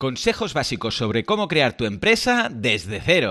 Consejos 0.00 0.54
básicos 0.54 0.96
sobre 0.96 1.24
cómo 1.24 1.48
crear 1.48 1.76
tu 1.76 1.84
empresa 1.84 2.48
desde 2.52 3.00
cero. 3.04 3.30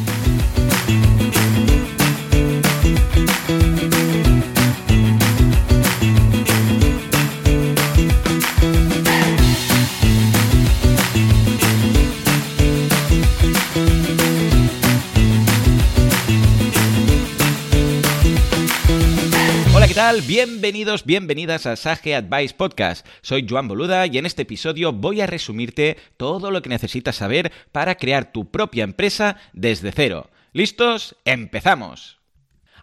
¿Qué 19.91 19.95
tal? 19.95 20.21
Bienvenidos, 20.21 21.03
bienvenidas 21.03 21.65
a 21.65 21.75
Sage 21.75 22.15
Advice 22.15 22.53
Podcast. 22.55 23.05
Soy 23.21 23.45
Joan 23.45 23.67
Boluda 23.67 24.07
y 24.07 24.17
en 24.19 24.25
este 24.25 24.43
episodio 24.43 24.93
voy 24.93 25.19
a 25.19 25.27
resumirte 25.27 25.97
todo 26.15 26.49
lo 26.49 26.61
que 26.61 26.69
necesitas 26.69 27.17
saber 27.17 27.51
para 27.73 27.95
crear 27.95 28.31
tu 28.31 28.49
propia 28.49 28.85
empresa 28.85 29.35
desde 29.51 29.91
cero. 29.91 30.29
¿Listos? 30.53 31.17
¡Empezamos! 31.25 32.20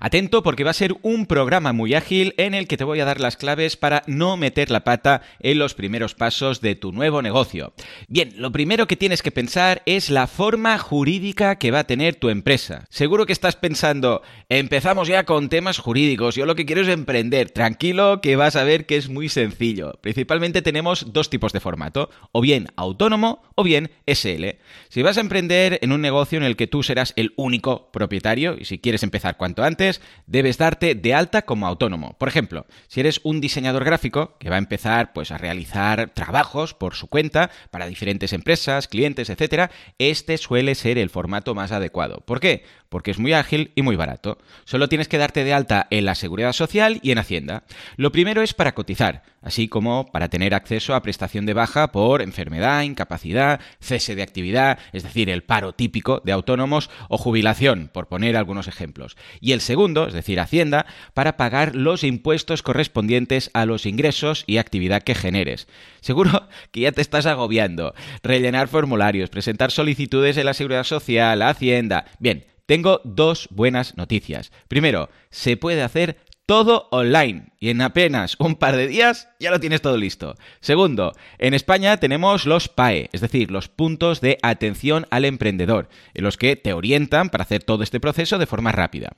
Atento 0.00 0.42
porque 0.42 0.64
va 0.64 0.70
a 0.70 0.74
ser 0.74 0.96
un 1.02 1.26
programa 1.26 1.72
muy 1.72 1.94
ágil 1.94 2.34
en 2.36 2.54
el 2.54 2.68
que 2.68 2.76
te 2.76 2.84
voy 2.84 3.00
a 3.00 3.04
dar 3.04 3.20
las 3.20 3.36
claves 3.36 3.76
para 3.76 4.02
no 4.06 4.36
meter 4.36 4.70
la 4.70 4.84
pata 4.84 5.22
en 5.40 5.58
los 5.58 5.74
primeros 5.74 6.14
pasos 6.14 6.60
de 6.60 6.74
tu 6.74 6.92
nuevo 6.92 7.22
negocio. 7.22 7.72
Bien, 8.06 8.32
lo 8.36 8.52
primero 8.52 8.86
que 8.86 8.96
tienes 8.96 9.22
que 9.22 9.32
pensar 9.32 9.82
es 9.86 10.10
la 10.10 10.26
forma 10.26 10.78
jurídica 10.78 11.56
que 11.56 11.70
va 11.70 11.80
a 11.80 11.86
tener 11.86 12.14
tu 12.14 12.28
empresa. 12.28 12.86
Seguro 12.90 13.26
que 13.26 13.32
estás 13.32 13.56
pensando, 13.56 14.22
empezamos 14.48 15.08
ya 15.08 15.24
con 15.24 15.48
temas 15.48 15.78
jurídicos, 15.78 16.34
yo 16.34 16.46
lo 16.46 16.54
que 16.54 16.66
quiero 16.66 16.82
es 16.82 16.88
emprender. 16.88 17.50
Tranquilo 17.50 18.20
que 18.20 18.36
vas 18.36 18.56
a 18.56 18.64
ver 18.64 18.86
que 18.86 18.96
es 18.96 19.08
muy 19.08 19.28
sencillo. 19.28 19.98
Principalmente 20.00 20.62
tenemos 20.62 21.12
dos 21.12 21.30
tipos 21.30 21.52
de 21.52 21.60
formato, 21.60 22.10
o 22.32 22.40
bien 22.40 22.68
autónomo 22.76 23.42
o 23.54 23.62
bien 23.62 23.90
SL. 24.06 24.58
Si 24.88 25.02
vas 25.02 25.16
a 25.16 25.20
emprender 25.20 25.78
en 25.82 25.92
un 25.92 26.00
negocio 26.00 26.38
en 26.38 26.44
el 26.44 26.56
que 26.56 26.66
tú 26.66 26.82
serás 26.82 27.12
el 27.16 27.32
único 27.36 27.90
propietario 27.90 28.56
y 28.58 28.64
si 28.64 28.78
quieres 28.78 29.02
empezar 29.02 29.36
cuanto 29.36 29.64
antes, 29.64 29.87
debes 30.26 30.58
darte 30.58 30.94
de 30.94 31.14
alta 31.14 31.42
como 31.42 31.66
autónomo. 31.66 32.16
Por 32.18 32.28
ejemplo, 32.28 32.66
si 32.86 33.00
eres 33.00 33.20
un 33.24 33.40
diseñador 33.40 33.84
gráfico 33.84 34.36
que 34.38 34.50
va 34.50 34.56
a 34.56 34.58
empezar 34.58 35.12
pues 35.12 35.30
a 35.30 35.38
realizar 35.38 36.10
trabajos 36.10 36.74
por 36.74 36.94
su 36.94 37.08
cuenta 37.08 37.50
para 37.70 37.86
diferentes 37.86 38.32
empresas, 38.32 38.88
clientes, 38.88 39.30
etcétera, 39.30 39.70
este 39.98 40.38
suele 40.38 40.74
ser 40.74 40.98
el 40.98 41.10
formato 41.10 41.54
más 41.54 41.72
adecuado. 41.72 42.22
¿Por 42.26 42.40
qué? 42.40 42.64
Porque 42.88 43.10
es 43.10 43.18
muy 43.18 43.32
ágil 43.32 43.72
y 43.74 43.82
muy 43.82 43.96
barato. 43.96 44.38
Solo 44.64 44.88
tienes 44.88 45.08
que 45.08 45.18
darte 45.18 45.44
de 45.44 45.52
alta 45.52 45.86
en 45.90 46.04
la 46.04 46.14
Seguridad 46.14 46.52
Social 46.52 47.00
y 47.02 47.10
en 47.10 47.18
Hacienda. 47.18 47.64
Lo 47.96 48.12
primero 48.12 48.42
es 48.42 48.54
para 48.54 48.74
cotizar, 48.74 49.22
así 49.42 49.68
como 49.68 50.06
para 50.06 50.28
tener 50.28 50.54
acceso 50.54 50.94
a 50.94 51.02
prestación 51.02 51.46
de 51.46 51.54
baja 51.54 51.92
por 51.92 52.22
enfermedad, 52.22 52.82
incapacidad, 52.82 53.60
cese 53.80 54.14
de 54.14 54.22
actividad, 54.22 54.78
es 54.92 55.02
decir, 55.02 55.30
el 55.30 55.42
paro 55.42 55.72
típico 55.72 56.20
de 56.24 56.32
autónomos 56.32 56.90
o 57.08 57.18
jubilación, 57.18 57.90
por 57.92 58.08
poner 58.08 58.36
algunos 58.36 58.68
ejemplos. 58.68 59.16
Y 59.40 59.52
el 59.52 59.60
segundo, 59.60 60.06
es 60.06 60.14
decir, 60.14 60.40
Hacienda, 60.40 60.86
para 61.14 61.36
pagar 61.36 61.74
los 61.74 62.04
impuestos 62.04 62.62
correspondientes 62.62 63.50
a 63.54 63.66
los 63.66 63.86
ingresos 63.86 64.44
y 64.46 64.58
actividad 64.58 65.02
que 65.02 65.14
generes. 65.14 65.68
Seguro 66.00 66.48
que 66.70 66.80
ya 66.80 66.92
te 66.92 67.02
estás 67.02 67.26
agobiando. 67.26 67.94
Rellenar 68.22 68.68
formularios, 68.68 69.30
presentar 69.30 69.70
solicitudes 69.70 70.36
en 70.36 70.46
la 70.46 70.54
Seguridad 70.54 70.84
Social, 70.84 71.42
Hacienda. 71.42 72.06
Bien, 72.18 72.44
tengo 72.68 73.00
dos 73.02 73.48
buenas 73.50 73.96
noticias. 73.96 74.52
Primero, 74.68 75.08
se 75.30 75.56
puede 75.56 75.82
hacer 75.82 76.18
todo 76.44 76.86
online 76.90 77.46
y 77.60 77.70
en 77.70 77.80
apenas 77.80 78.36
un 78.38 78.56
par 78.56 78.76
de 78.76 78.86
días 78.86 79.30
ya 79.40 79.50
lo 79.50 79.58
tienes 79.58 79.80
todo 79.80 79.96
listo. 79.96 80.34
Segundo, 80.60 81.14
en 81.38 81.54
España 81.54 81.96
tenemos 81.96 82.44
los 82.44 82.68
PAE, 82.68 83.08
es 83.12 83.22
decir, 83.22 83.50
los 83.50 83.68
puntos 83.68 84.20
de 84.20 84.38
atención 84.42 85.06
al 85.10 85.24
emprendedor, 85.24 85.88
en 86.12 86.24
los 86.24 86.36
que 86.36 86.56
te 86.56 86.74
orientan 86.74 87.30
para 87.30 87.44
hacer 87.44 87.64
todo 87.64 87.82
este 87.82 88.00
proceso 88.00 88.36
de 88.36 88.46
forma 88.46 88.70
rápida. 88.70 89.12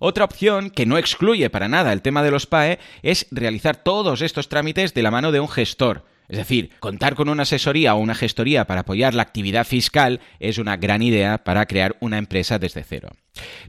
Otra 0.00 0.24
opción 0.24 0.70
que 0.70 0.86
no 0.86 0.96
excluye 0.96 1.50
para 1.50 1.68
nada 1.68 1.92
el 1.92 2.00
tema 2.00 2.22
de 2.22 2.30
los 2.30 2.46
PAE 2.46 2.78
es 3.02 3.26
realizar 3.30 3.76
todos 3.76 4.22
estos 4.22 4.48
trámites 4.48 4.94
de 4.94 5.02
la 5.02 5.10
mano 5.10 5.30
de 5.30 5.40
un 5.40 5.48
gestor. 5.48 6.04
Es 6.28 6.38
decir, 6.38 6.70
contar 6.80 7.14
con 7.14 7.28
una 7.28 7.42
asesoría 7.42 7.94
o 7.94 7.98
una 7.98 8.14
gestoría 8.14 8.66
para 8.66 8.82
apoyar 8.82 9.14
la 9.14 9.22
actividad 9.22 9.66
fiscal 9.66 10.20
es 10.40 10.58
una 10.58 10.76
gran 10.76 11.02
idea 11.02 11.44
para 11.44 11.66
crear 11.66 11.96
una 12.00 12.18
empresa 12.18 12.58
desde 12.58 12.82
cero. 12.82 13.10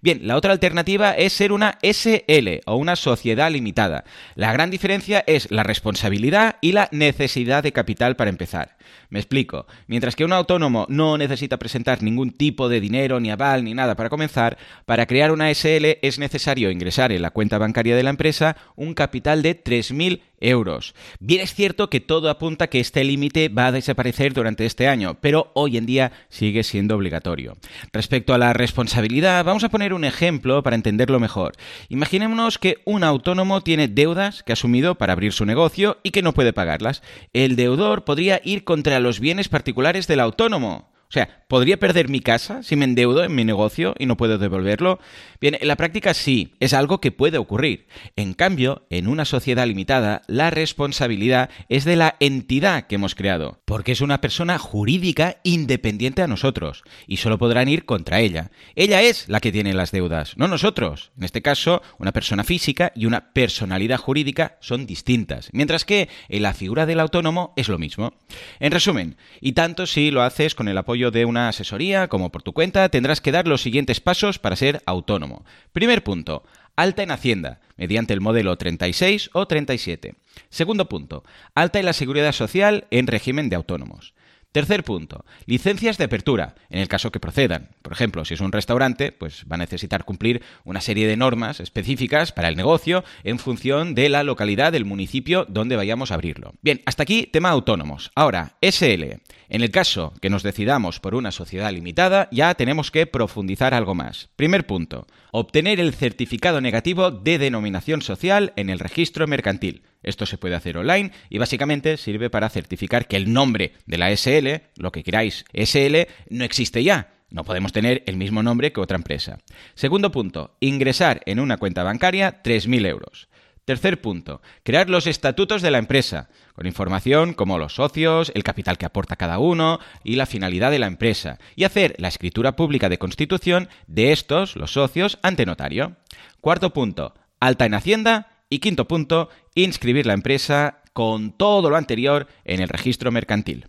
Bien, 0.01 0.27
la 0.27 0.35
otra 0.35 0.51
alternativa 0.51 1.11
es 1.11 1.33
ser 1.33 1.51
una 1.51 1.79
SL 1.81 2.61
o 2.65 2.75
una 2.75 2.95
sociedad 2.95 3.49
limitada. 3.51 4.03
La 4.35 4.53
gran 4.53 4.69
diferencia 4.69 5.23
es 5.25 5.49
la 5.51 5.63
responsabilidad 5.63 6.57
y 6.61 6.73
la 6.73 6.89
necesidad 6.91 7.63
de 7.63 7.71
capital 7.71 8.15
para 8.15 8.29
empezar. 8.29 8.77
Me 9.09 9.19
explico. 9.19 9.65
Mientras 9.87 10.15
que 10.15 10.25
un 10.25 10.33
autónomo 10.33 10.85
no 10.89 11.17
necesita 11.17 11.57
presentar 11.57 12.03
ningún 12.03 12.31
tipo 12.31 12.69
de 12.69 12.79
dinero, 12.79 13.19
ni 13.19 13.31
aval, 13.31 13.63
ni 13.63 13.73
nada 13.73 13.95
para 13.95 14.09
comenzar, 14.09 14.57
para 14.85 15.05
crear 15.05 15.31
una 15.31 15.49
SL 15.53 15.97
es 16.01 16.19
necesario 16.19 16.69
ingresar 16.69 17.11
en 17.11 17.21
la 17.21 17.31
cuenta 17.31 17.57
bancaria 17.57 17.95
de 17.95 18.03
la 18.03 18.09
empresa 18.09 18.57
un 18.75 18.93
capital 18.93 19.41
de 19.41 19.63
3.000 19.63 20.21
euros. 20.39 20.93
Bien 21.19 21.41
es 21.41 21.53
cierto 21.53 21.89
que 21.89 21.99
todo 21.99 22.29
apunta 22.29 22.67
que 22.67 22.79
este 22.79 23.03
límite 23.03 23.49
va 23.49 23.67
a 23.67 23.71
desaparecer 23.71 24.33
durante 24.33 24.65
este 24.65 24.87
año, 24.87 25.17
pero 25.21 25.51
hoy 25.55 25.77
en 25.77 25.85
día 25.85 26.11
sigue 26.29 26.63
siendo 26.63 26.95
obligatorio. 26.95 27.57
Respecto 27.93 28.33
a 28.33 28.37
la 28.37 28.53
responsabilidad, 28.53 29.43
vamos 29.43 29.54
a 29.63 29.69
poner 29.69 29.93
un 29.93 30.03
ejemplo 30.03 30.61
para 30.63 30.75
entenderlo 30.75 31.19
mejor. 31.19 31.53
Imaginémonos 31.89 32.57
que 32.57 32.77
un 32.85 33.03
autónomo 33.03 33.61
tiene 33.61 33.88
deudas 33.88 34.43
que 34.43 34.51
ha 34.51 34.53
asumido 34.53 34.95
para 34.95 35.13
abrir 35.13 35.33
su 35.33 35.45
negocio 35.45 35.97
y 36.03 36.11
que 36.11 36.21
no 36.21 36.33
puede 36.33 36.53
pagarlas. 36.53 37.01
El 37.33 37.55
deudor 37.55 38.03
podría 38.03 38.41
ir 38.44 38.63
contra 38.63 38.99
los 38.99 39.19
bienes 39.19 39.49
particulares 39.49 40.07
del 40.07 40.19
autónomo. 40.19 40.94
O 41.15 41.17
sea, 41.17 41.45
¿podría 41.47 41.79
perder 41.79 42.09
mi 42.09 42.19
casa 42.19 42.61
si 42.61 42.75
me 42.75 42.83
endeudo 42.83 43.23
en 43.23 43.33
mi 43.33 43.45
negocio 43.45 43.95
y 43.97 44.05
no 44.05 44.17
puedo 44.17 44.37
devolverlo? 44.37 44.99
Bien, 45.39 45.55
en 45.57 45.69
la 45.69 45.77
práctica 45.77 46.13
sí, 46.13 46.55
es 46.59 46.73
algo 46.73 46.99
que 46.99 47.13
puede 47.13 47.37
ocurrir. 47.37 47.87
En 48.17 48.33
cambio, 48.33 48.85
en 48.89 49.07
una 49.07 49.23
sociedad 49.23 49.65
limitada, 49.65 50.23
la 50.27 50.49
responsabilidad 50.49 51.49
es 51.69 51.85
de 51.85 51.95
la 51.95 52.17
entidad 52.19 52.87
que 52.87 52.95
hemos 52.95 53.15
creado, 53.15 53.61
porque 53.63 53.93
es 53.93 54.01
una 54.01 54.19
persona 54.19 54.57
jurídica 54.57 55.37
independiente 55.43 56.21
a 56.21 56.27
nosotros, 56.27 56.83
y 57.07 57.15
solo 57.15 57.37
podrán 57.37 57.69
ir 57.69 57.85
contra 57.85 58.19
ella. 58.19 58.51
Ella 58.75 59.01
es 59.01 59.29
la 59.29 59.39
que 59.39 59.53
tiene 59.53 59.73
las 59.73 59.91
deudas, 59.91 60.35
no 60.35 60.49
nosotros. 60.49 61.13
En 61.17 61.23
este 61.23 61.41
caso, 61.41 61.81
una 61.97 62.11
persona 62.11 62.43
física 62.43 62.91
y 62.93 63.05
una 63.05 63.31
personalidad 63.31 63.99
jurídica 63.99 64.57
son 64.59 64.85
distintas, 64.85 65.47
mientras 65.53 65.85
que 65.85 66.09
en 66.27 66.41
la 66.41 66.53
figura 66.53 66.85
del 66.85 66.99
autónomo 66.99 67.53
es 67.55 67.69
lo 67.69 67.77
mismo. 67.77 68.15
En 68.59 68.73
resumen, 68.73 69.15
y 69.39 69.53
tanto 69.53 69.85
si 69.85 70.11
lo 70.11 70.21
haces 70.21 70.55
con 70.55 70.67
el 70.67 70.77
apoyo 70.77 71.04
de 71.11 71.25
una 71.25 71.49
asesoría 71.49 72.07
como 72.07 72.31
por 72.31 72.43
tu 72.43 72.53
cuenta, 72.53 72.89
tendrás 72.89 73.21
que 73.21 73.31
dar 73.31 73.47
los 73.47 73.61
siguientes 73.61 73.99
pasos 73.99 74.39
para 74.39 74.56
ser 74.56 74.81
autónomo. 74.85 75.45
Primer 75.71 76.03
punto, 76.03 76.44
alta 76.75 77.03
en 77.03 77.12
Hacienda, 77.12 77.62
mediante 77.77 78.13
el 78.13 78.21
modelo 78.21 78.57
36 78.57 79.30
o 79.33 79.47
37. 79.47 80.15
Segundo 80.50 80.89
punto, 80.89 81.24
alta 81.53 81.80
en 81.80 81.85
la 81.85 81.94
seguridad 81.94 82.31
social 82.31 82.88
en 82.91 83.07
régimen 83.07 83.50
de 83.50 83.56
autónomos. 83.56 84.13
Tercer 84.56 84.86
punto, 84.86 85.25
licencias 85.48 85.98
de 85.98 86.06
apertura, 86.06 86.56
en 86.69 86.80
el 86.80 86.88
caso 86.88 87.12
que 87.12 87.19
procedan. 87.19 87.72
Por 87.81 87.92
ejemplo, 87.92 88.24
si 88.24 88.36
es 88.36 88.40
un 88.40 88.54
restaurante, 88.54 89.12
pues 89.12 89.44
va 89.52 89.56
a 89.56 89.57
necesitar 89.57 90.06
cumplir 90.06 90.42
una 90.63 90.80
serie 90.80 91.10
de 91.10 91.18
normas 91.18 91.60
específicas 91.60 92.31
para 92.31 92.48
el 92.48 92.56
negocio 92.56 93.04
en 93.25 93.38
función 93.38 93.96
de 93.96 94.07
la 94.07 94.24
localidad 94.24 94.72
del 94.72 94.86
municipio 94.86 95.46
donde 95.50 95.75
vayamos 95.75 96.10
a 96.10 96.13
abrirlo. 96.13 96.54
Bien, 96.62 96.81
hasta 96.86 97.04
aquí 97.04 97.28
tema 97.28 97.50
autónomos. 97.50 98.13
Ahora, 98.16 98.54
SL. 98.62 99.19
En 99.50 99.62
el 99.62 99.72
caso 99.72 100.13
que 100.22 100.30
nos 100.30 100.42
decidamos 100.42 101.02
por 101.02 101.16
una 101.16 101.31
sociedad 101.31 101.74
limitada, 101.74 102.30
ya 102.31 102.54
tenemos 102.56 102.92
que 102.92 103.07
profundizar 103.07 103.74
algo 103.74 103.94
más. 103.94 104.30
Primer 104.38 104.66
punto, 104.66 105.06
obtener 105.31 105.81
el 105.81 105.94
certificado 105.94 106.62
negativo 106.62 107.12
de 107.12 107.40
denominación 107.40 108.02
social 108.02 108.54
en 108.56 108.69
el 108.69 108.80
registro 108.80 109.28
mercantil. 109.28 109.84
Esto 110.06 110.25
se 110.25 110.38
puede 110.38 110.56
hacer 110.56 110.78
online 110.78 111.12
y 111.30 111.40
básicamente 111.40 111.98
sirve 111.98 112.30
para 112.30 112.50
certificar 112.50 113.07
que 113.07 113.18
el 113.18 113.34
nombre 113.34 113.74
de 113.86 113.98
la 113.98 114.16
SL, 114.16 114.62
lo 114.78 114.92
que 114.92 115.04
queráis 115.04 115.46
SL, 115.52 116.07
no 116.30 116.46
existe 116.46 116.84
ya 116.84 117.12
No 117.30 117.44
podemos 117.44 117.74
tener 117.74 118.04
el 118.06 118.16
mismo 118.16 118.44
nombre 118.44 118.72
que 118.72 118.80
otra 118.80 118.98
empresa. 118.98 119.40
Segundo 119.74 120.12
punto, 120.12 120.56
ingresar 120.60 121.22
en 121.25 121.40
una 121.40 121.57
cuenta 121.57 121.84
bancaria 121.84 122.44
3.000 122.44 122.88
euros. 122.88 123.28
Tercer 123.66 124.00
punto, 124.00 124.44
crear 124.62 124.92
los 124.92 125.07
estatutos 125.07 125.63
de 125.63 125.72
la 125.72 125.80
empresa, 125.80 126.30
con 126.54 126.68
información 126.68 127.34
como 127.34 127.57
los 127.57 127.74
socios, 127.74 128.31
el 128.36 128.44
capital 128.44 128.78
que 128.78 128.86
aporta 128.86 129.16
cada 129.16 129.40
uno 129.40 129.80
y 130.04 130.18
la 130.18 130.28
finalidad 130.28 130.69
de 130.69 130.78
la 130.78 130.86
empresa, 130.86 131.40
y 131.56 131.63
hacer 131.63 131.96
la 131.98 132.10
escritura 132.10 132.56
pública 132.56 132.90
de 132.90 133.00
constitución 133.00 133.68
de 133.88 134.12
estos, 134.12 134.56
los 134.56 134.74
socios, 134.74 135.18
ante 135.24 135.48
notario. 135.48 135.96
Cuarto 136.42 136.74
punto, 136.74 137.16
alta 137.40 137.66
en 137.66 137.74
Hacienda. 137.74 138.34
Y 138.50 138.59
quinto 138.59 138.88
punto, 138.88 139.30
inscribir 139.56 140.06
la 140.06 140.13
empresa 140.13 140.81
con 140.94 141.31
todo 141.31 141.69
lo 141.69 141.75
anterior 141.75 142.27
en 142.44 142.62
el 142.62 142.69
registro 142.69 143.12
mercantil. 143.12 143.68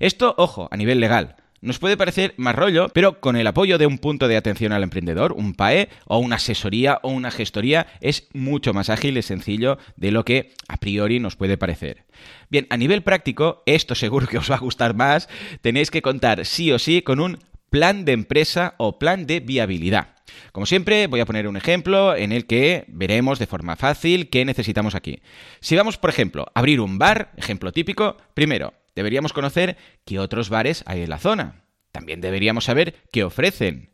Esto, 0.00 0.34
ojo, 0.38 0.68
a 0.70 0.76
nivel 0.76 1.00
legal. 1.00 1.36
Nos 1.60 1.80
puede 1.80 1.96
parecer 1.96 2.34
más 2.36 2.54
rollo, 2.54 2.88
pero 2.90 3.20
con 3.20 3.34
el 3.34 3.46
apoyo 3.46 3.78
de 3.78 3.86
un 3.86 3.98
punto 3.98 4.28
de 4.28 4.36
atención 4.36 4.70
al 4.70 4.84
emprendedor, 4.84 5.32
un 5.32 5.54
PAE 5.54 5.88
o 6.04 6.18
una 6.18 6.36
asesoría 6.36 7.00
o 7.02 7.08
una 7.08 7.32
gestoría, 7.32 7.88
es 8.00 8.28
mucho 8.32 8.72
más 8.72 8.90
ágil 8.90 9.18
y 9.18 9.22
sencillo 9.22 9.78
de 9.96 10.12
lo 10.12 10.24
que 10.24 10.52
a 10.68 10.76
priori 10.76 11.18
nos 11.18 11.34
puede 11.34 11.58
parecer. 11.58 12.04
Bien, 12.48 12.68
a 12.70 12.76
nivel 12.76 13.02
práctico, 13.02 13.64
esto 13.66 13.96
seguro 13.96 14.28
que 14.28 14.38
os 14.38 14.48
va 14.48 14.54
a 14.54 14.60
gustar 14.60 14.94
más, 14.94 15.28
tenéis 15.60 15.90
que 15.90 16.02
contar 16.02 16.46
sí 16.46 16.70
o 16.70 16.78
sí 16.78 17.02
con 17.02 17.18
un 17.18 17.38
plan 17.70 18.04
de 18.04 18.12
empresa 18.12 18.74
o 18.78 19.00
plan 19.00 19.26
de 19.26 19.40
viabilidad. 19.40 20.17
Como 20.52 20.66
siempre, 20.66 21.06
voy 21.06 21.20
a 21.20 21.26
poner 21.26 21.48
un 21.48 21.56
ejemplo 21.56 22.16
en 22.16 22.32
el 22.32 22.46
que 22.46 22.84
veremos 22.88 23.38
de 23.38 23.46
forma 23.46 23.76
fácil 23.76 24.30
qué 24.30 24.44
necesitamos 24.44 24.94
aquí. 24.94 25.20
Si 25.60 25.76
vamos, 25.76 25.98
por 25.98 26.10
ejemplo, 26.10 26.46
a 26.54 26.58
abrir 26.60 26.80
un 26.80 26.98
bar, 26.98 27.32
ejemplo 27.36 27.72
típico, 27.72 28.16
primero, 28.34 28.74
deberíamos 28.94 29.32
conocer 29.32 29.76
qué 30.04 30.18
otros 30.18 30.50
bares 30.50 30.82
hay 30.86 31.02
en 31.02 31.10
la 31.10 31.18
zona. 31.18 31.64
También 31.92 32.20
deberíamos 32.20 32.64
saber 32.64 32.94
qué 33.12 33.24
ofrecen. 33.24 33.90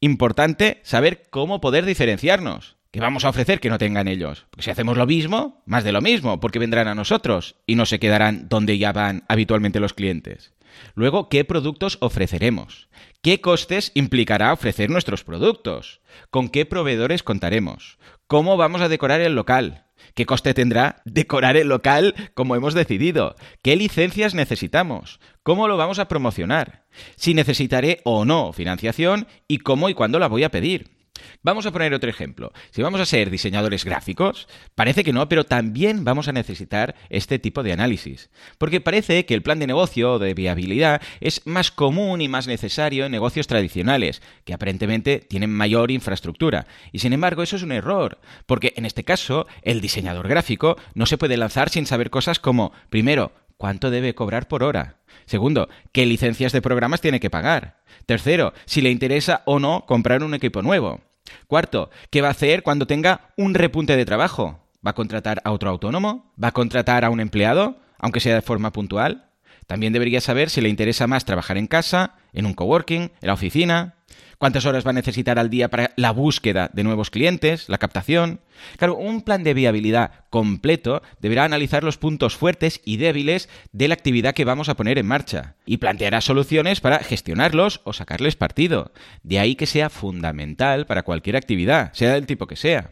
Importante 0.00 0.80
saber 0.82 1.24
cómo 1.30 1.60
poder 1.60 1.84
diferenciarnos. 1.84 2.76
¿Qué 2.90 3.00
vamos 3.00 3.24
a 3.24 3.28
ofrecer 3.28 3.60
que 3.60 3.68
no 3.68 3.78
tengan 3.78 4.08
ellos? 4.08 4.46
Porque 4.50 4.64
si 4.64 4.70
hacemos 4.70 4.96
lo 4.96 5.06
mismo, 5.06 5.62
más 5.66 5.84
de 5.84 5.92
lo 5.92 6.00
mismo, 6.00 6.40
porque 6.40 6.58
vendrán 6.58 6.88
a 6.88 6.94
nosotros 6.94 7.56
y 7.66 7.74
no 7.74 7.84
se 7.84 7.98
quedarán 7.98 8.48
donde 8.48 8.78
ya 8.78 8.92
van 8.92 9.24
habitualmente 9.28 9.80
los 9.80 9.92
clientes. 9.92 10.54
Luego, 10.94 11.28
¿qué 11.28 11.44
productos 11.44 11.98
ofreceremos? 12.00 12.88
¿Qué 13.22 13.40
costes 13.40 13.92
implicará 13.94 14.52
ofrecer 14.52 14.90
nuestros 14.90 15.24
productos? 15.24 16.00
¿Con 16.30 16.48
qué 16.48 16.66
proveedores 16.66 17.22
contaremos? 17.22 17.98
¿Cómo 18.26 18.56
vamos 18.56 18.80
a 18.80 18.88
decorar 18.88 19.20
el 19.20 19.34
local? 19.34 19.86
¿Qué 20.14 20.26
coste 20.26 20.54
tendrá 20.54 21.02
decorar 21.04 21.56
el 21.56 21.68
local 21.68 22.14
como 22.34 22.56
hemos 22.56 22.74
decidido? 22.74 23.36
¿Qué 23.62 23.76
licencias 23.76 24.34
necesitamos? 24.34 25.20
¿Cómo 25.42 25.68
lo 25.68 25.76
vamos 25.76 25.98
a 25.98 26.08
promocionar? 26.08 26.86
Si 27.16 27.34
necesitaré 27.34 28.00
o 28.04 28.24
no 28.24 28.52
financiación 28.52 29.26
y 29.48 29.58
cómo 29.58 29.88
y 29.88 29.94
cuándo 29.94 30.18
la 30.18 30.28
voy 30.28 30.44
a 30.44 30.50
pedir. 30.50 30.95
Vamos 31.42 31.66
a 31.66 31.72
poner 31.72 31.94
otro 31.94 32.10
ejemplo. 32.10 32.52
Si 32.70 32.82
vamos 32.82 33.00
a 33.00 33.06
ser 33.06 33.30
diseñadores 33.30 33.84
gráficos, 33.84 34.48
parece 34.74 35.04
que 35.04 35.12
no, 35.12 35.28
pero 35.28 35.44
también 35.44 36.04
vamos 36.04 36.28
a 36.28 36.32
necesitar 36.32 36.94
este 37.08 37.38
tipo 37.38 37.62
de 37.62 37.72
análisis. 37.72 38.30
Porque 38.58 38.80
parece 38.80 39.26
que 39.26 39.34
el 39.34 39.42
plan 39.42 39.58
de 39.58 39.66
negocio 39.66 40.14
o 40.14 40.18
de 40.18 40.34
viabilidad 40.34 41.00
es 41.20 41.46
más 41.46 41.70
común 41.70 42.20
y 42.20 42.28
más 42.28 42.46
necesario 42.46 43.06
en 43.06 43.12
negocios 43.12 43.46
tradicionales, 43.46 44.22
que 44.44 44.54
aparentemente 44.54 45.18
tienen 45.20 45.50
mayor 45.50 45.90
infraestructura. 45.90 46.66
Y 46.92 46.98
sin 46.98 47.12
embargo, 47.12 47.42
eso 47.42 47.56
es 47.56 47.62
un 47.62 47.72
error, 47.72 48.18
porque 48.46 48.72
en 48.76 48.86
este 48.86 49.04
caso, 49.04 49.46
el 49.62 49.80
diseñador 49.80 50.28
gráfico 50.28 50.76
no 50.94 51.06
se 51.06 51.18
puede 51.18 51.36
lanzar 51.36 51.70
sin 51.70 51.86
saber 51.86 52.10
cosas 52.10 52.38
como, 52.38 52.72
primero, 52.90 53.32
cuánto 53.56 53.90
debe 53.90 54.14
cobrar 54.14 54.48
por 54.48 54.62
hora. 54.62 54.96
Segundo, 55.26 55.68
qué 55.92 56.06
licencias 56.06 56.52
de 56.52 56.62
programas 56.62 57.00
tiene 57.00 57.20
que 57.20 57.30
pagar. 57.30 57.82
Tercero, 58.06 58.52
si 58.64 58.80
le 58.80 58.90
interesa 58.90 59.42
o 59.46 59.58
no 59.58 59.84
comprar 59.86 60.22
un 60.22 60.34
equipo 60.34 60.62
nuevo. 60.62 61.00
Cuarto, 61.46 61.90
¿qué 62.10 62.20
va 62.20 62.28
a 62.28 62.32
hacer 62.32 62.62
cuando 62.62 62.86
tenga 62.86 63.32
un 63.36 63.54
repunte 63.54 63.96
de 63.96 64.04
trabajo? 64.04 64.60
¿Va 64.86 64.90
a 64.90 64.94
contratar 64.94 65.40
a 65.44 65.50
otro 65.50 65.70
autónomo? 65.70 66.32
¿Va 66.42 66.48
a 66.48 66.52
contratar 66.52 67.04
a 67.04 67.10
un 67.10 67.20
empleado, 67.20 67.80
aunque 67.98 68.20
sea 68.20 68.34
de 68.34 68.42
forma 68.42 68.72
puntual? 68.72 69.30
También 69.66 69.92
debería 69.92 70.20
saber 70.20 70.48
si 70.48 70.60
le 70.60 70.68
interesa 70.68 71.08
más 71.08 71.24
trabajar 71.24 71.58
en 71.58 71.66
casa, 71.66 72.14
en 72.32 72.46
un 72.46 72.54
coworking, 72.54 73.02
en 73.02 73.26
la 73.26 73.32
oficina, 73.32 73.96
cuántas 74.38 74.66
horas 74.66 74.86
va 74.86 74.90
a 74.90 74.94
necesitar 74.94 75.38
al 75.38 75.50
día 75.50 75.68
para 75.68 75.92
la 75.96 76.10
búsqueda 76.10 76.70
de 76.72 76.84
nuevos 76.84 77.10
clientes, 77.10 77.68
la 77.68 77.78
captación. 77.78 78.40
Claro, 78.76 78.96
un 78.96 79.22
plan 79.22 79.44
de 79.44 79.54
viabilidad 79.54 80.24
completo 80.30 81.02
deberá 81.20 81.44
analizar 81.44 81.84
los 81.84 81.98
puntos 81.98 82.36
fuertes 82.36 82.80
y 82.84 82.96
débiles 82.96 83.48
de 83.72 83.88
la 83.88 83.94
actividad 83.94 84.34
que 84.34 84.44
vamos 84.44 84.68
a 84.68 84.76
poner 84.76 84.98
en 84.98 85.06
marcha 85.06 85.56
y 85.66 85.78
planteará 85.78 86.20
soluciones 86.20 86.80
para 86.80 86.98
gestionarlos 87.00 87.80
o 87.84 87.92
sacarles 87.92 88.36
partido. 88.36 88.92
De 89.22 89.38
ahí 89.38 89.56
que 89.56 89.66
sea 89.66 89.90
fundamental 89.90 90.86
para 90.86 91.02
cualquier 91.02 91.36
actividad, 91.36 91.92
sea 91.92 92.14
del 92.14 92.26
tipo 92.26 92.46
que 92.46 92.56
sea. 92.56 92.90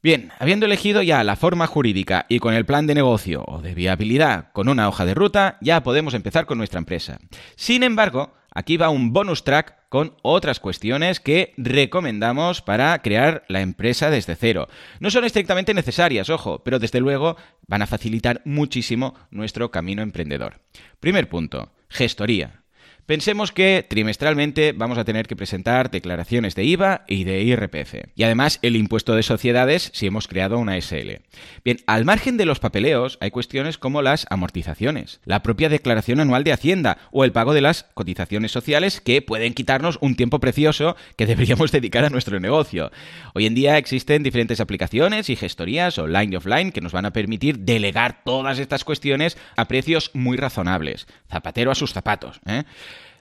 Bien, 0.00 0.30
habiendo 0.38 0.66
elegido 0.66 1.02
ya 1.02 1.24
la 1.24 1.34
forma 1.34 1.66
jurídica 1.66 2.24
y 2.28 2.38
con 2.38 2.54
el 2.54 2.64
plan 2.64 2.86
de 2.86 2.94
negocio 2.94 3.44
o 3.48 3.60
de 3.60 3.74
viabilidad 3.74 4.52
con 4.52 4.68
una 4.68 4.88
hoja 4.88 5.04
de 5.04 5.14
ruta, 5.14 5.58
ya 5.60 5.82
podemos 5.82 6.14
empezar 6.14 6.46
con 6.46 6.58
nuestra 6.58 6.78
empresa. 6.78 7.18
Sin 7.56 7.82
embargo, 7.82 8.32
aquí 8.54 8.76
va 8.76 8.90
un 8.90 9.12
bonus 9.12 9.44
track 9.44 9.88
con 9.88 10.14
otras 10.22 10.60
cuestiones 10.60 11.20
que 11.20 11.54
recomendamos 11.56 12.62
para 12.62 13.00
crear 13.00 13.44
la 13.48 13.60
empresa 13.60 14.10
desde 14.10 14.36
cero. 14.36 14.68
No 15.00 15.10
son 15.10 15.24
estrictamente 15.24 15.74
necesarias, 15.74 16.30
ojo, 16.30 16.62
pero 16.62 16.78
desde 16.78 17.00
luego 17.00 17.36
van 17.66 17.82
a 17.82 17.86
facilitar 17.86 18.42
muchísimo 18.44 19.14
nuestro 19.30 19.70
camino 19.70 20.02
emprendedor. 20.02 20.60
Primer 21.00 21.28
punto, 21.28 21.72
gestoría. 21.88 22.62
Pensemos 23.08 23.52
que 23.52 23.86
trimestralmente 23.88 24.72
vamos 24.72 24.98
a 24.98 25.04
tener 25.06 25.26
que 25.26 25.34
presentar 25.34 25.90
declaraciones 25.90 26.54
de 26.54 26.64
IVA 26.64 27.06
y 27.08 27.24
de 27.24 27.42
IRPF. 27.42 27.94
Y 28.14 28.22
además 28.24 28.58
el 28.60 28.76
impuesto 28.76 29.14
de 29.14 29.22
sociedades 29.22 29.90
si 29.94 30.06
hemos 30.06 30.28
creado 30.28 30.58
una 30.58 30.78
SL. 30.78 31.22
Bien, 31.64 31.78
al 31.86 32.04
margen 32.04 32.36
de 32.36 32.44
los 32.44 32.58
papeleos 32.58 33.16
hay 33.22 33.30
cuestiones 33.30 33.78
como 33.78 34.02
las 34.02 34.26
amortizaciones, 34.28 35.20
la 35.24 35.42
propia 35.42 35.70
declaración 35.70 36.20
anual 36.20 36.44
de 36.44 36.52
Hacienda 36.52 36.98
o 37.10 37.24
el 37.24 37.32
pago 37.32 37.54
de 37.54 37.62
las 37.62 37.86
cotizaciones 37.94 38.52
sociales 38.52 39.00
que 39.00 39.22
pueden 39.22 39.54
quitarnos 39.54 39.96
un 40.02 40.14
tiempo 40.14 40.38
precioso 40.38 40.94
que 41.16 41.24
deberíamos 41.24 41.72
dedicar 41.72 42.04
a 42.04 42.10
nuestro 42.10 42.38
negocio. 42.40 42.92
Hoy 43.32 43.46
en 43.46 43.54
día 43.54 43.78
existen 43.78 44.22
diferentes 44.22 44.60
aplicaciones 44.60 45.30
y 45.30 45.36
gestorías 45.36 45.96
online 45.96 46.34
y 46.34 46.36
offline 46.36 46.72
que 46.72 46.82
nos 46.82 46.92
van 46.92 47.06
a 47.06 47.14
permitir 47.14 47.60
delegar 47.60 48.20
todas 48.22 48.58
estas 48.58 48.84
cuestiones 48.84 49.38
a 49.56 49.64
precios 49.64 50.10
muy 50.12 50.36
razonables. 50.36 51.06
Zapatero 51.30 51.70
a 51.70 51.74
sus 51.74 51.94
zapatos. 51.94 52.38
¿eh? 52.44 52.64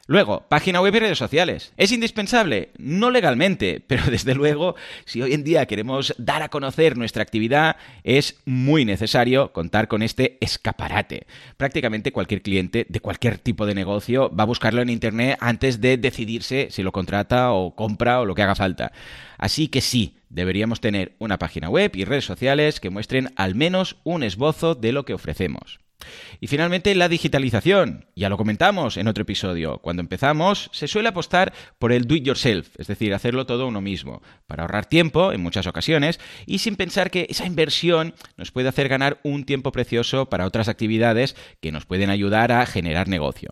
Luego, 0.10 0.46
página 0.48 0.80
web 0.80 0.96
y 0.96 1.00
redes 1.00 1.18
sociales. 1.18 1.74
¿Es 1.76 1.92
indispensable? 1.92 2.70
No 2.78 3.12
legalmente, 3.12 3.84
pero 3.88 4.06
desde 4.10 4.36
luego, 4.36 4.76
si 5.04 5.22
hoy 5.22 5.34
en 5.34 5.44
día 5.44 5.66
queremos 5.66 6.16
dar 6.18 6.44
a 6.44 6.48
conocer 6.48 6.96
nuestra 6.96 7.24
actividad, 7.24 7.76
es 8.06 8.40
muy 8.46 8.86
necesario 8.86 9.52
contar 9.52 9.90
con 9.90 10.02
este 10.02 10.38
escaparate. 10.40 11.28
Prácticamente 11.58 12.14
cualquier 12.14 12.42
cliente 12.42 12.86
de 12.88 13.02
cualquier 13.02 13.38
tipo 13.38 13.66
de 13.66 13.76
negocio 13.76 14.34
va 14.34 14.44
a 14.44 14.48
buscarlo 14.48 14.82
en 14.82 14.90
Internet 14.90 15.38
antes 15.42 15.82
de 15.82 15.98
decidirse 15.98 16.70
si 16.72 16.84
lo 16.84 16.94
contrata 16.94 17.52
o 17.52 17.76
compra 17.76 18.22
o 18.22 18.26
lo 18.26 18.34
que 18.34 18.44
haga 18.44 18.56
falta. 18.56 18.94
Así 19.38 19.68
que 19.68 19.82
sí, 19.82 20.16
deberíamos 20.30 20.80
tener 20.80 21.16
una 21.20 21.38
página 21.38 21.70
web 21.70 21.92
y 21.96 22.06
redes 22.06 22.24
sociales 22.24 22.80
que 22.80 22.90
muestren 22.90 23.34
al 23.36 23.56
menos 23.56 23.98
un 24.06 24.24
esbozo 24.24 24.74
de 24.74 24.94
lo 24.94 25.04
que 25.04 25.14
ofrecemos. 25.14 25.80
Y 26.40 26.48
finalmente 26.48 26.94
la 26.96 27.10
digitalización. 27.10 28.06
Ya 28.16 28.30
lo 28.30 28.38
comentamos 28.38 28.98
en 28.98 29.08
otro 29.08 29.24
episodio. 29.24 29.80
Cuando 29.80 30.02
empezamos 30.02 30.70
se 30.74 30.88
suele 30.88 31.10
apostar 31.10 31.54
por 31.80 31.92
el 31.92 32.06
do 32.06 32.16
it 32.16 32.24
yourself, 32.24 32.70
es 32.78 32.88
decir, 32.88 33.14
hacerlo 33.14 33.46
todo 33.46 33.68
uno 33.68 33.82
mismo, 33.82 34.22
para 34.46 34.64
ahorrar 34.64 34.86
tiempo 34.86 35.32
en 35.32 35.42
muchas 35.42 35.68
ocasiones 35.68 36.20
y 36.46 36.60
sin 36.60 36.76
pensar 36.76 37.12
que 37.12 37.28
esa 37.30 37.46
inversión 37.46 38.14
nos 38.36 38.52
puede 38.52 38.70
hacer 38.70 38.90
ganar 38.90 39.20
un 39.24 39.46
tiempo 39.46 39.72
precioso 39.72 40.30
para 40.30 40.46
otras 40.46 40.68
actividades 40.68 41.36
que 41.62 41.72
nos 41.72 41.86
pueden 41.86 42.10
ayudar 42.10 42.52
a 42.52 42.66
generar 42.66 43.08
negocio. 43.08 43.50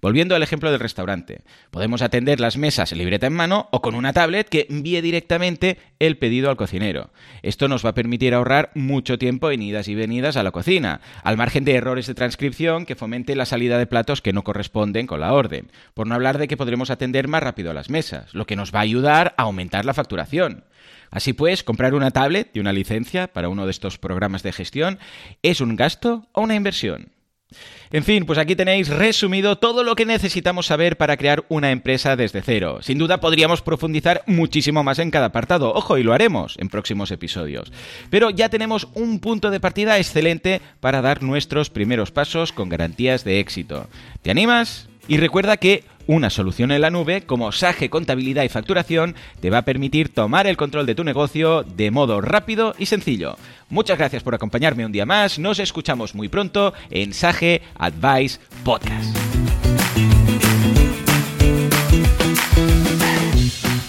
Volviendo 0.00 0.34
al 0.34 0.42
ejemplo 0.42 0.70
del 0.70 0.80
restaurante, 0.80 1.42
podemos 1.70 2.02
atender 2.02 2.40
las 2.40 2.56
mesas 2.56 2.92
libreta 2.92 3.26
en 3.26 3.32
mano 3.32 3.68
o 3.72 3.82
con 3.82 3.94
una 3.94 4.12
tablet 4.12 4.48
que 4.48 4.66
envíe 4.70 5.00
directamente 5.00 5.78
el 5.98 6.18
pedido 6.18 6.50
al 6.50 6.56
cocinero. 6.56 7.10
Esto 7.42 7.68
nos 7.68 7.84
va 7.84 7.90
a 7.90 7.94
permitir 7.94 8.34
ahorrar 8.34 8.70
mucho 8.74 9.18
tiempo 9.18 9.50
en 9.50 9.62
idas 9.62 9.88
y 9.88 9.94
venidas 9.94 10.36
a 10.36 10.42
la 10.42 10.50
cocina, 10.50 11.00
al 11.22 11.36
margen 11.36 11.64
de 11.64 11.74
errores 11.74 12.06
de 12.06 12.14
transcripción 12.14 12.86
que 12.86 12.96
fomente 12.96 13.36
la 13.36 13.46
salida 13.46 13.78
de 13.78 13.86
platos 13.86 14.22
que 14.22 14.32
no 14.32 14.44
corresponden 14.44 15.06
con 15.06 15.20
la 15.20 15.32
orden, 15.32 15.70
por 15.94 16.06
no 16.06 16.14
hablar 16.14 16.38
de 16.38 16.48
que 16.48 16.56
podremos 16.56 16.90
atender 16.90 17.28
más 17.28 17.42
rápido 17.42 17.70
a 17.70 17.74
las 17.74 17.90
mesas, 17.90 18.34
lo 18.34 18.46
que 18.46 18.56
nos 18.56 18.74
va 18.74 18.80
a 18.80 18.82
ayudar 18.82 19.34
a 19.36 19.42
aumentar 19.42 19.84
la 19.84 19.94
facturación. 19.94 20.64
Así 21.10 21.32
pues, 21.32 21.62
comprar 21.62 21.94
una 21.94 22.10
tablet 22.10 22.50
y 22.54 22.60
una 22.60 22.72
licencia 22.72 23.28
para 23.28 23.48
uno 23.48 23.64
de 23.64 23.70
estos 23.70 23.98
programas 23.98 24.42
de 24.42 24.52
gestión 24.52 24.98
es 25.42 25.60
un 25.60 25.76
gasto 25.76 26.26
o 26.32 26.42
una 26.42 26.54
inversión. 26.54 27.15
En 27.92 28.02
fin, 28.02 28.26
pues 28.26 28.38
aquí 28.38 28.56
tenéis 28.56 28.88
resumido 28.88 29.56
todo 29.58 29.84
lo 29.84 29.94
que 29.94 30.04
necesitamos 30.04 30.66
saber 30.66 30.96
para 30.96 31.16
crear 31.16 31.44
una 31.48 31.70
empresa 31.70 32.16
desde 32.16 32.42
cero. 32.42 32.80
Sin 32.82 32.98
duda 32.98 33.20
podríamos 33.20 33.62
profundizar 33.62 34.22
muchísimo 34.26 34.82
más 34.82 34.98
en 34.98 35.12
cada 35.12 35.26
apartado. 35.26 35.72
Ojo, 35.72 35.96
y 35.96 36.02
lo 36.02 36.12
haremos 36.12 36.56
en 36.58 36.68
próximos 36.68 37.12
episodios. 37.12 37.72
Pero 38.10 38.30
ya 38.30 38.48
tenemos 38.48 38.88
un 38.94 39.20
punto 39.20 39.50
de 39.50 39.60
partida 39.60 39.98
excelente 39.98 40.60
para 40.80 41.02
dar 41.02 41.22
nuestros 41.22 41.70
primeros 41.70 42.10
pasos 42.10 42.52
con 42.52 42.68
garantías 42.68 43.22
de 43.22 43.38
éxito. 43.38 43.88
¿Te 44.22 44.32
animas? 44.32 44.88
Y 45.06 45.18
recuerda 45.18 45.56
que 45.56 45.84
Una 46.06 46.30
solución 46.30 46.70
en 46.70 46.80
la 46.80 46.90
nube 46.90 47.22
como 47.22 47.50
Sage 47.50 47.90
Contabilidad 47.90 48.44
y 48.44 48.48
Facturación 48.48 49.16
te 49.40 49.50
va 49.50 49.58
a 49.58 49.64
permitir 49.64 50.08
tomar 50.08 50.46
el 50.46 50.56
control 50.56 50.86
de 50.86 50.94
tu 50.94 51.02
negocio 51.02 51.64
de 51.64 51.90
modo 51.90 52.20
rápido 52.20 52.74
y 52.78 52.86
sencillo. 52.86 53.36
Muchas 53.68 53.98
gracias 53.98 54.22
por 54.22 54.34
acompañarme 54.34 54.86
un 54.86 54.92
día 54.92 55.06
más. 55.06 55.38
Nos 55.38 55.58
escuchamos 55.58 56.14
muy 56.14 56.28
pronto 56.28 56.72
en 56.90 57.12
Sage 57.12 57.62
Advice 57.76 58.38
Podcast. 58.64 59.35